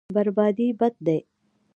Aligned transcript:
بربادي 0.15 0.67
بد 0.79 0.95
دی. 1.05 1.19